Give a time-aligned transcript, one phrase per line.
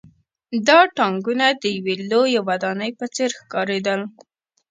[0.67, 4.01] دا ټانکونه د یوې لویې ودانۍ په څېر ښکارېدل